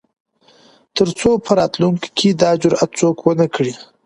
تر 0.95 1.07
څو 1.19 1.29
په 1.45 1.51
راتلونکو 1.59 2.07
کې 2.17 2.29
دا 2.41 2.51
جرات 2.61 2.89
څوک 2.99 3.17
ونه 3.21 3.47
کړي. 3.55 3.73